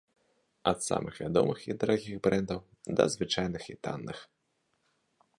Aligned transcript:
Ад 0.69 0.79
самых 0.85 1.17
вядомых 1.23 1.59
і 1.71 1.75
дарагіх 1.83 2.15
брэндаў 2.27 2.59
да 3.01 3.07
звычайных 3.17 3.63
і 3.75 3.77
танных. 3.89 4.17